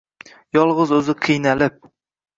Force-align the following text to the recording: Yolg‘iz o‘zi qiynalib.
Yolg‘iz 0.57 0.95
o‘zi 0.99 1.15
qiynalib. 1.27 1.81